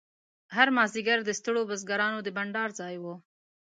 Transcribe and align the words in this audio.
هر 0.55 0.67
مازیګر 0.77 1.19
د 1.25 1.29
ستړو 1.39 1.61
بزګرانو 1.69 2.19
د 2.23 2.27
بنډار 2.37 2.69
ځای 2.79 2.95
و. 2.99 3.05